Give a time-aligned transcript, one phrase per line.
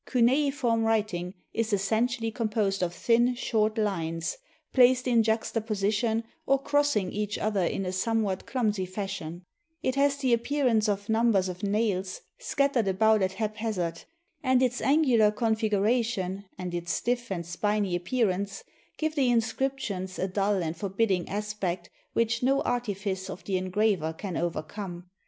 [0.07, 4.35] Cunei form writing is essentially composed of thin, short fines,
[4.73, 9.29] placed in juxtaposition or crossing each other in a some 470 HOW THE CHALDEANS WROTE
[9.29, 9.45] BOOKS what clumsy fashion;
[9.83, 14.05] it has the appearance of numbers of nails scattered about at haphazard,
[14.41, 18.63] and its angular configuration, and its stifl and spiny appearance,
[18.97, 24.35] give the inscriptions a dull and forbidding aspect which no artifice of the engraver can
[24.35, 25.11] overcome.